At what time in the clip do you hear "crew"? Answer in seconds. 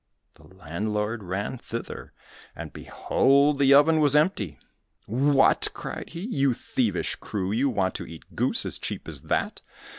7.17-7.51